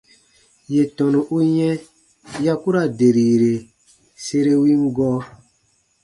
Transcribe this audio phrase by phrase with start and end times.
[0.73, 1.73] Yè tɔnu u yɛ̃
[2.45, 3.53] ya ku ra derire
[4.25, 5.19] sere win gɔɔ.